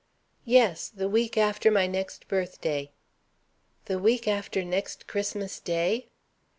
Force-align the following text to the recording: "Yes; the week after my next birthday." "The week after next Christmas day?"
"Yes; 0.45 0.89
the 0.89 1.07
week 1.07 1.37
after 1.37 1.69
my 1.69 1.85
next 1.85 2.27
birthday." 2.27 2.89
"The 3.85 3.99
week 3.99 4.27
after 4.27 4.63
next 4.65 5.05
Christmas 5.05 5.59
day?" 5.59 6.07